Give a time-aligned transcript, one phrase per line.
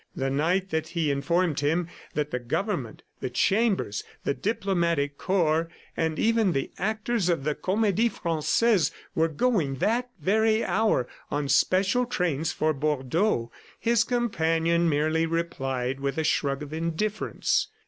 [0.15, 6.17] The night that he informed him that the Government, the Chambers, the Diplomatic Corps, and
[6.17, 12.51] even the actors of the Comedie Francaise were going that very hour on special trains
[12.51, 17.67] for Bordeaux, his companion merely replied with a shrug of indifference.